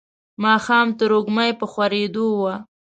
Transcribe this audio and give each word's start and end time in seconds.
ماښام 0.43 0.87
تروږمۍ 0.99 1.51
په 1.59 1.65
خورېدو 1.71 2.25
وه. 2.41 2.55